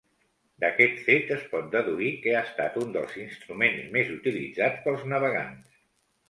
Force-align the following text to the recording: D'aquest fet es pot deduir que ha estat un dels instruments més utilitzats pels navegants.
D'aquest 0.61 1.01
fet 1.09 1.27
es 1.35 1.43
pot 1.51 1.67
deduir 1.75 2.09
que 2.23 2.33
ha 2.37 2.41
estat 2.47 2.79
un 2.85 2.95
dels 2.97 3.13
instruments 3.25 3.85
més 3.99 4.11
utilitzats 4.15 4.83
pels 4.89 5.07
navegants. 5.13 5.71